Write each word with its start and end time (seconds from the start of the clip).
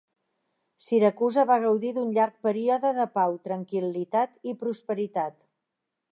Siracusa 0.83 1.43
va 1.49 1.57
gaudir 1.65 1.91
d'un 1.97 2.15
llarg 2.15 2.39
període 2.47 2.93
de 2.99 3.05
pau, 3.17 3.37
tranquil·litat 3.49 4.33
i 4.53 4.55
prosperitat. 4.63 5.37